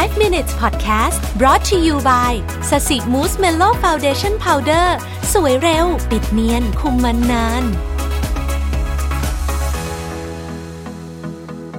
[0.00, 2.32] 5 minutes podcast brought to you by
[2.70, 4.96] ศศิ Mousse Mellow Foundation Powder
[5.32, 7.64] สวยเร็ว ปิดเนียน คุมมันนาน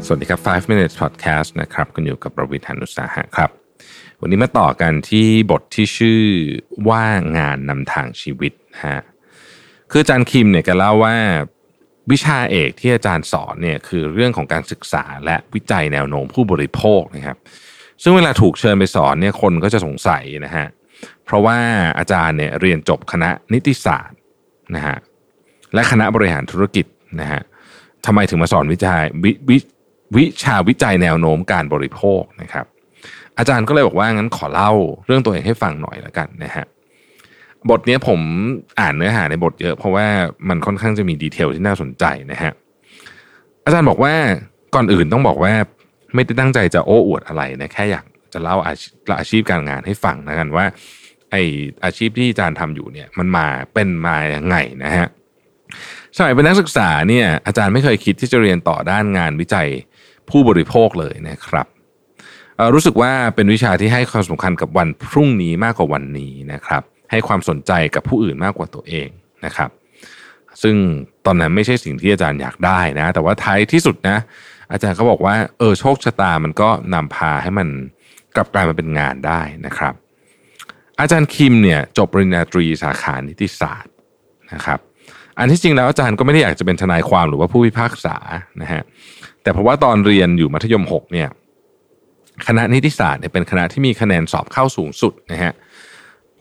[0.05, 3.51] สวัสดีครับ 5 minutes podcast นะครับคุณอยู่กับรวิศ หาญอุตสาหะครับ
[4.21, 6.23] วันนี้มาต่อกันที่บทที่ชื่อ
[6.89, 7.05] ว่า
[7.37, 8.53] งานนำทางชีวิต
[8.85, 9.01] ฮะ
[9.91, 11.15] คืออาจารย์คิมเนี่ยแกเล่าว่า
[12.11, 17.39] วิชาเอกที่อาจารย์สอนเนี่ยคือเรื่องของการศึกษาและวิจัยแนวโน้มผู้บริโภคนะครับ
[18.01, 20.67] ซึ่งเวลาถูกเชิญไปสอนเนี่ยคนก็จะสงสัยนะฮะ
[21.25, 21.57] เพราะว่า
[21.99, 24.17] อาจารย์เนี่ยเรียนจบคณะนิติศาสตร์
[24.75, 24.97] นะฮะ
[25.73, 26.85] และคณะบริหารธุรกิจ
[27.21, 27.41] นะฮะ
[28.05, 29.57] ทำไมถึงมาสอนวิจัยวิวิ
[30.15, 32.65] วิชาวิจัยแนวโน้มการบริโภคนะครับ
[33.37, 34.71] อาจารย์ก็เลยบอกว่างั้นขอเล่า
[35.05, 36.65] เรื่องตัวเองให้ฟังหน่อยแล้วกันนะฮะ
[37.69, 38.19] บทนี้ผม
[38.79, 40.07] อ่านเนื้อหาในบทเยอะเพราะว่า
[40.49, 42.51] มันค่อนข้างจะมีดีเทลที่น่าสนใจนะฮะ
[43.65, 44.13] อาจารย์บอกว่า
[44.75, 45.53] ก่อนอื่นต้องบอกว่า
[46.13, 50.65] ไม่ได้ตั้งใจจะโอ้อวดอะไรนะแค่อยากจะเล่าอาชีพอาชีพการงานให้ฟังนะกันว่า
[51.31, 51.35] ไอ
[51.85, 55.07] อาชีพที่อาจารย์ทำอยู่เนี่ยมันมาเป็นมาอย่างไงนะฮะ
[56.17, 59.67] สมัยเป็นนักศึกษาเนี่ยอาจารย์ไม่เคยคิดที่จะเรียนต่อด้านงานวิจัย
[60.29, 61.67] ผู้บริโภคเลยนะครับ
[62.73, 69.07] รู้สึกว่าเป็นวิชาที่ให้ความสำคัญกับวันพรุ่งนี้มากกว่าวันนี้นะครับ ให้ความสนใจกับผู้อื่นมากกว่าตัวเอง
[69.45, 69.69] นะครับ
[70.61, 70.75] ซึ่ง
[71.25, 74.17] ตอนนั้นไม่ใช่สิ่งที่อาจารย์อยากได้นะ แต่ว่าท้ายที่สุดนะ
[74.73, 77.67] อาจารย์เขาบอกว่าเออโชคชะตามันก็นำพาให้มัน
[78.35, 79.93] กลับกลายมาเป็นงานได้นะครับ
[80.99, 83.93] อาจารย์คิมเนี่ยจบปริญญาตรีสาขานิติศาสตร์
[84.53, 84.79] นะครับ
[85.37, 88.17] อันที่จริงแล้วอาจารย์ก็ไม่ได้อยากจะเป็นทนายความหรือว่าผู้พิพากษา
[88.61, 88.81] นะฮะ
[89.41, 91.29] แต่เพราะว่าตอนเรียนอยู่มัธยม6เนี่ย
[92.47, 95.53] คณะนิติศาสตร์เนี่ยเป็นคณะที่มีคะแนนสอบเข้าสูงสุดนะฮะ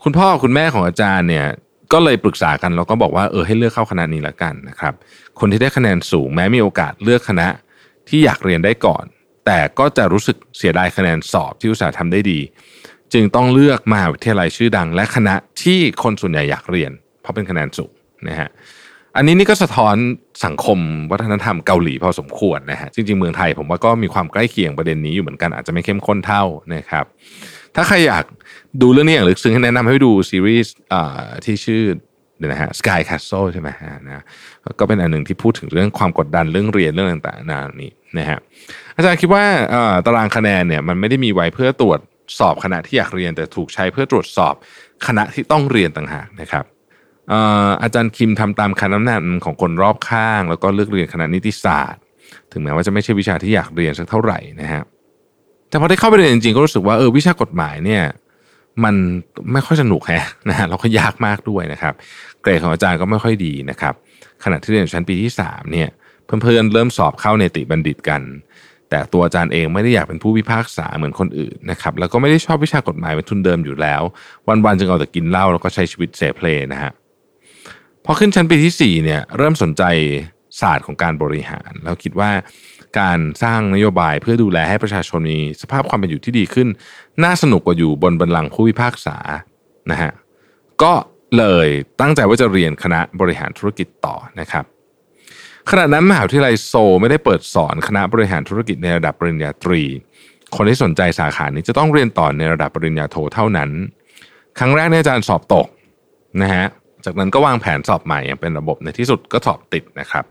[0.03, 1.47] คุณพ่อคุณแม่ของอาจารย์เนี่ย
[1.93, 4.95] ก็เลยปรึกษากันแล้วก็บอกว่าเออให้เลือกเข้าคณะนี้ละกันนะครับ
[5.41, 7.49] คนที่ได้คะแนนสูงแม้มีโอกาสเลือกคณะ
[8.09, 9.05] ที่อยากเรียนได้ก่อน
[9.47, 12.41] แต่ก็จะรู้สึกเสียดายคะแนนสอบที่อุตสาห์ทำได้ดี
[13.13, 16.93] จึงต้องเลือกมหาวิทยาลัยชื่อดัง และคณะที่คนส่วนใหญ่อยากเรียน
[17.23, 17.93] เพราะเป็นคะแนนสูง
[18.29, 18.49] นะฮะ
[19.17, 19.97] อันนี้นี่ก็สะท้อน
[20.45, 20.79] สังคม
[21.11, 27.05] วัฒนธรรมเกาหลีพอสมควรนะฮะจริงๆเมืองไทยผมว่าก็มีความใกล้เคียงประเด็นนี้อยู่เหมือนกันอาจจะไม่เข้มข้นเท่านะครับ
[27.75, 28.25] ถ้าใครอยาก
[28.83, 30.75] ดูเรื่องนี้อย่างลึกซึ้งแนะนำให้ดูซีรีส์
[31.45, 31.83] ที่ชื่อ
[32.53, 34.23] นะฮะ Sky Castle ใช่ไหมฮะนะ
[34.81, 38.39] ก็เป็นอันหนึ่งที่พูดถึงเรื่องความกดดันเรื่องเรียนเรื่องต่างๆนานี้นะฮะ
[38.97, 39.45] อาจารย์คิดว่า
[40.07, 42.01] ตารางคะแนนเนี่ยมันไม่ได้มีไว้เพื่อตรวจ
[42.39, 44.55] สอบคณะที่อยากเรียนแต่ถูกใช้เพื่อตรวจสอบ
[45.07, 46.65] คณะที่ต้องเรียนต่างหากนะครับ
[47.83, 52.03] อาจารย์คิมทำตามคำน้ำหนักของคนรอบข้าง แล้วก็เลือกเรียนคณะนิติศาสตร์
[52.53, 54.83] ถึงแม้ว่าจะไม่ใช่วิชาที่อยากเรียนสักเท่าไหร่นะฮะ
[55.69, 58.03] แต่พอได้เข้าไปเรียนจริงๆก็รู้สึกว่าเออวิชากฎหมายเนี่ย
[58.85, 58.95] มัน
[59.53, 61.95] ไม่ค่อยสนุกแฮะนะฮะแล้วก็ยากมากด้วยนะครับ
[62.43, 63.95] เกรดของอาจารย์ก็ไม่ค่อยดีนะครับ
[64.45, 65.89] ขณะที่เรียนชั้นปีที่3เนี่ย
[66.25, 68.23] เพื่อนๆเริ่มสอบเข้าในติบัณฑิตกัน
[68.91, 74.03] แต่ตัวอาจารย์เองไม่ได้อยากเป็นผู้พิพากษาเหมือนคนอื่นนะครับแล้วก็ไม่ได้ชอบวิชากฎหมายเป็นทุนเดิมอยู่แล้ว
[74.49, 76.93] วันๆจึงเอาแต่กินเหล้าแล้วก็ใช้ชีวิตเสพเพลนะฮะ
[78.05, 79.83] พอขึ้นชั้นปีที่4เนี่ยเริ่มสนใจ
[80.61, 82.31] ศาสตร์ของการบริหาร แล้วคิดว่า
[82.99, 86.69] การสร้างนโยบายเพื่อดูแลให้ประชาชนมีสภาพความเป็นอยู่ที่ดีขึ้น
[87.25, 89.17] น่าสนุกกว่าอยู่บนบันลังผู้พิพากษา
[89.91, 90.13] นะฮะ
[90.83, 90.93] ก็
[91.39, 91.69] เลย
[92.01, 94.65] ตั้งใจว่าจะเรียนคณะบริหารธุรกิจต่อนะครับ
[95.71, 99.83] ขณะนั้นมหาวิทยาลัยโซไม่ได้เปิดสอนคณะบริหารธุรกิจในระดับปริญญาตรี
[100.57, 103.71] คนที่สนใจสาขานี้จะต้องเรียนต่อในระดับปริญญาโทเท่านั้น
[104.59, 105.67] ครั้งแรกอาจารย์สอบตก
[106.43, 106.67] นะฮะ
[107.05, 110.25] จากนั้นก็วางแผนสอบใหม่อย่างเป็นระบบในที่สุดก็สอบติดนะครับ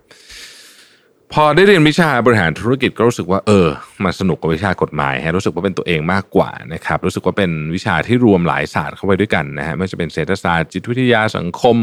[1.35, 3.67] พอได้เรียนวิชาบริหารธุรกิจก็รู้สึกว่าเออ
[4.03, 11.75] มันสนุกกว่าวิชากฎหมายฮะรู้สึกว่าเป็นตัวเองมากกว่านะครับรู้สึกว่าเป็นวิชาที่รวมหลายศาสตร์เข้าไปด้วยกันนะฮะไม่ว่าจะเป็นเศรษฐศาสตร์จิตวิทยาสังคม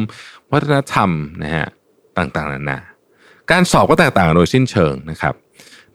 [0.52, 1.10] วัฒนธรรม
[1.42, 1.66] นะฮะ
[2.18, 2.78] ต่างๆนานา
[3.50, 5.34] การสอบก็แตกต่างโดยสิ้นเชิงนะครับ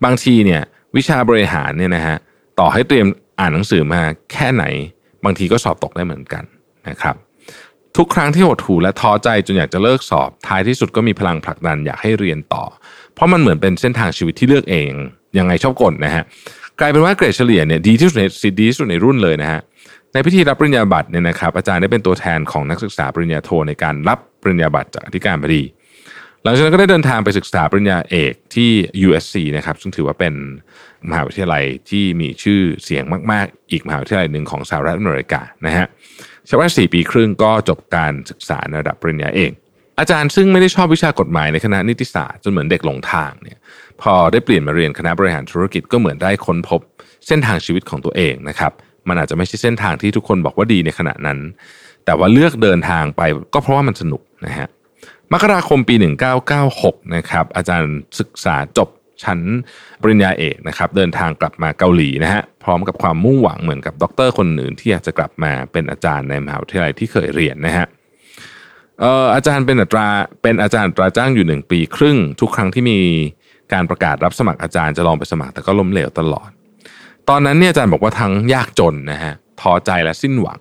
[0.03, 0.61] บางทีเนี่ย
[0.95, 2.17] วิชาบริหารเนี่ยนะฮะ
[2.59, 3.07] ต่อให้เตรียม
[3.39, 4.63] อ่านหนังสือมาแค่ไหน
[5.25, 6.43] บางทีก็สอบตกได้เหมือนกัน
[6.89, 7.15] นะครับ
[7.97, 12.63] ทุกครั้งที่หดหู่และท้อใจจนอยากจะเลิกสอบ ท้ายที่สุดก็มีพลังผลักดันอยากให้เรียนต่อ
[13.13, 14.91] เพราะมันเหมือนเป็นเส้นทางชีวิตที่เลือกเอง
[15.37, 16.23] ยังไงชอบกลนะฮะ
[16.79, 18.25] กลายเป็นว่าเกรดเฉลี่ยเนี่ยดีที่สุดใน
[18.59, 19.61] ดีที่สุดในรุ่นเลยนะฮะ
[20.13, 25.63] ในพิธีรับปริญญาบัตรเนี่ยนะครับอาจารย์ได้เป็นตัวแทนของนักศึกษาปริญญาโทในการรับปริญญาบัตรจากอธิการบดี
[26.43, 28.71] หลังจากนั้นก็ได้เดินทางไปศึกษาปริญญาเอกที่
[29.07, 30.33] USC นะครับ ซึ่งถือว่าเป็น
[31.09, 35.85] มหาวิทยาลัยที่มีชื่อเสียงมาก ๆ อีกมหาวิทยาลัยหนึ่งของสหรัฐอเมริกานะฮะ
[36.47, 39.51] ใช้เวลาสี่ปีครึ่งก็จบการศึกษาในระดับปริญญาเอก
[39.99, 43.57] อาจารย์ซึ่งไม่ได้ชอบวิชากฎหมายในคณะนิติศาสตร์จนเหมือนเด็กหลงทางเนี่ย
[44.01, 46.81] พอได้เปลี่ยนมาเรียนคณะบริหารธุรกิจก็เหมือนได้ค้นพบ
[47.27, 48.71] เส้นทางชีวิตของตัวเองนะครับ
[49.07, 51.39] มันอาจจะไม่ใช่เส้นทางที่ทุกคนบอกว่าดีในขณะนั้น
[52.05, 53.21] แต่ว่าเลือกเดินทางไป
[53.53, 54.67] ก็เพราะว่ามันสนุกนะฮะ
[55.33, 55.95] มกราคมปี
[56.53, 58.89] 1996นะครับอาจารย์ศึกษาจบ
[59.23, 59.39] ชั้น
[60.01, 67.87] ปริญญาเอกนะครับเดินทางกลับมาเกาหลีนะฮะพร้อมกับความมุ่งหวังเหมือนกับด็อกเตอร์คนอื่นที่อยากจะกลับมาเป็นอาจารย์ในมหาวิทยาลัยที่เคยเรียนนะฮะ
[68.99, 70.07] เอ่ออาจารย์เป็นอัตรา
[70.41, 72.99] เป็นอาจารย์อัตราจ้างอยู่หนึ่งปีครึ่ง ทุกครั้งที่มี
[73.73, 76.49] การประกาศรับสมัครอาจารย์จะลองไปสมัครแต่ก็ล้มเหลวตลอด
[77.29, 80.59] ตอนนั้นเนี่ยอาจารย์บอกว่าทั้งยากจนนะฮะท้อใจและสิ้นหวัง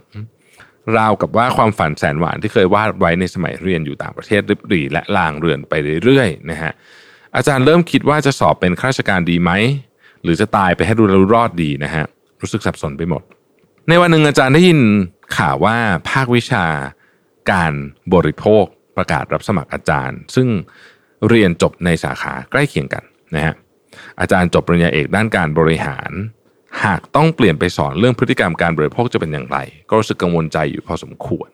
[0.98, 5.74] ราวกับว่าความฝันแสนหวานที่เคยวาดไว้ในสมัยเรียนอยู่ต่างประเทศริบหรี่และลางเรือนไป
[6.04, 6.72] เรื่อยๆนะฮะ
[7.36, 9.50] อาจารย์เริ่มคิดว่าจะสอบเป็นข้าราชการดีไหม
[10.22, 12.04] หรือจะตายไปให้ดูแลรอดดีนะฮะ
[12.40, 13.22] รู้สึกสับสนไปหมด
[13.88, 14.80] ในวันหนึ่งอาจารย์ได้ยิน
[15.36, 15.76] ข่าวว่า
[16.10, 16.64] ภาควิชา
[17.50, 17.72] การ
[18.14, 18.64] บริโภค
[18.96, 20.48] ประกาศรับสมัครอาจารย์ ซึ่ง
[21.28, 23.54] เรียนจบในสาขาใกล้เคียงกันนะฮะ
[24.20, 26.10] อาจารย์จบปริญญาเอกด้านการบริหาร
[26.84, 29.58] หากต้องเปลี่ยนไปสอนเรื่องพฤติกรรมการบริโภคจะเป็นอย่างไร
[29.88, 31.48] ก็รู้สึกกังวลใจอยู่พอสมควร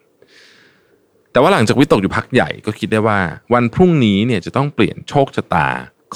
[1.38, 3.19] แต่ว่าหลังจากวิตกอยู่พักใหญ่ก็คิดได้ว่า
[3.55, 5.69] วันพรุ่งนี้เนี่ยจะต้องเปลี่ยนโชคชะตา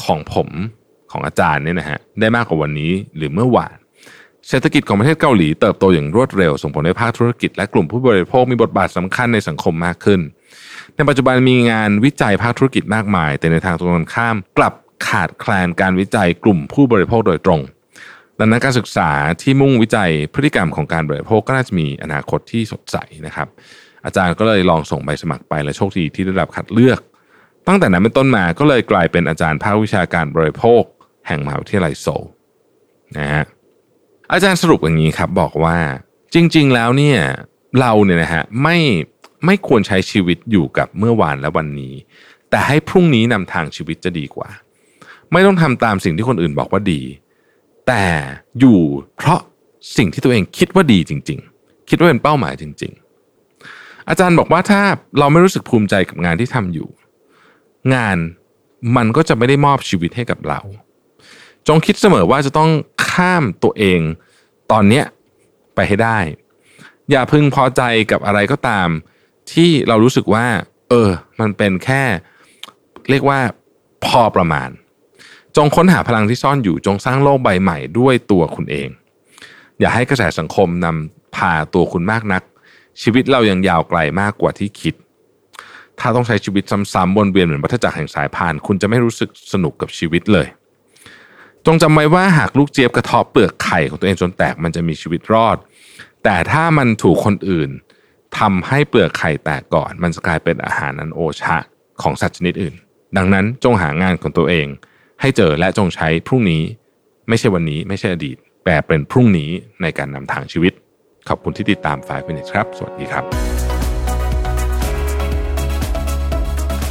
[0.03, 0.49] ของผม
[1.11, 3.77] ของอาจารย์เนี่ยนะฮะได้มากกว่าวันนี้หรือเมื่อวาน
[4.49, 10.21] เศรษฐกิจของประเทศเกาหลีเติบโตอย่างรวดเร็ว ส่งผลให้ภาคธุรกิจและกลุ่มผู้บริโภคมีบทบาทสำคัญในสังคมมากขึ้น
[10.97, 14.75] ในปัจจุบันมีงานวิจัยภาคธุรกิจมากมาย แต่ในทางตรงกันข้าม กลับ
[15.07, 17.61] ขาดแคลนการวิจัยกลุ่มผู้บริโภคโดยตรง
[18.39, 19.11] ดังนั้นการศึกษา
[19.43, 22.97] ที่มุ่งวิจัยพฤติกรรมของการบริโภคก็น่าจะมีอนาคตที่สดใส
[23.27, 23.49] นะครับ
[24.05, 27.01] อาจารย์ก็เลยลองส่งใบสมัครไปและโชคดีที่ได้รับคัดเลือก
[27.69, 30.83] ตั้งแต่นั้นเป็นต้นมาก็เลยกลายเป็นอาจารย์ภาควิชาการบริโภค
[31.27, 32.25] แห่งมหาวิทยาลัยโซล
[33.19, 33.45] นะฮะ
[34.33, 35.79] อาจารย์สรุปอย่างนี้ครับบอกว่า
[36.35, 37.19] จริง ๆ แล้วเนี่ย
[37.81, 38.79] เราเนี่ยนะฮะไม่
[39.47, 41.95] ไม่ควรใช้ชีวิตอยู่กับเมื่อวานและวันนี้
[42.51, 44.49] แต่ให้พรุ่งนี้นำทางชีวิตจะดีกว่า
[45.33, 47.01] ไม่ต้องทำตามสิ่งที่คนอื่นบอกว่าดี
[47.87, 48.05] แต่
[48.59, 48.81] อยู่
[49.17, 49.41] เพราะ
[49.97, 52.93] สิ่งที่ตัวเองคิดว่าดีจริง ๆ คิดว่าเป็นเป้าหมายจริง
[53.49, 54.83] ๆ อาจารย์บอกว่าถ้า
[55.19, 56.89] เราไม่รู้สึกภูมิใจกับงานที่ทำอยู่
[57.95, 58.17] งาน
[58.97, 60.61] มันก็จะไม่ได้มอบชีวิตให้กับเรา
[61.69, 62.71] จงคิดเสมอว่าจะต้อง
[63.09, 64.01] ข้ามตัวเอง
[64.71, 65.05] ตอนเนี้ย
[65.75, 66.19] ไปให้ได้
[67.11, 68.89] อย่าพึงพอใจกับอะไรก็ตาม
[69.53, 70.47] ที่เรารู้สึกว่า
[70.91, 72.03] เออ มันเป็นแค่
[73.11, 73.41] เรียกว่า
[74.05, 74.71] พอประมาณ
[75.57, 78.89] จงค้นหาพลังที่ซ่อนอยู่จงสร้างโลกใบใหม่ด้วยตัวคุณเอง
[79.81, 82.43] อย่าให้กระแสสังคมนำพาตัวคุณมากนัก
[83.03, 84.95] ชีวิตเรายังยาวไกลมากกว่าที่คิด
[85.99, 90.47] ถ้าต้องใช้ชีวิตซ้ำๆวนเวียนเหมือนวัฏจักรแห่งสายพาน คุณจะไม่รู้สึกสนุกกับชีวิตเลย
[91.67, 95.57] จงจำไว้ว่าหากลูกเจี๊ยบกระเทาะเปลือกไข่ของตัวเองจนแตกมันจะมีชีวิตรอด
[96.25, 97.71] แต่ถ้ามันถูกคนอื่น
[98.39, 101.57] ทำให้เปลือกไข่แตกก่อน มันจะกลายเป็นอาหารอันโอชะ
[102.03, 102.75] ของสัตว์ชนิดอื่น
[103.17, 104.67] ดังนั้นจงหางานของตัวเอง
[105.25, 106.63] ให้เจอและจงใช้พรุ่งนี้
[107.29, 109.51] ไม่ใช่วันนี้ไม่ใช่อดีต แต่เป็นพรุ่งนี้
[109.83, 110.73] ในการนำทางชีวิต
[111.29, 113.25] ขอบคุณที่ติดตาม 5 Minutes ครับ สวัสดีครับ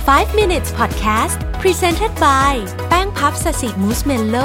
[0.07, 2.53] 5 minutes podcast presented by
[2.89, 4.37] แป้งพับสสิมูสเมนโล